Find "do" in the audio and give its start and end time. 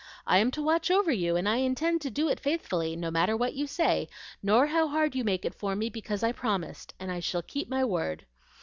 2.09-2.27